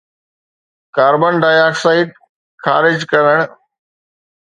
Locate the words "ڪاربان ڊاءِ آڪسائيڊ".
0.95-2.09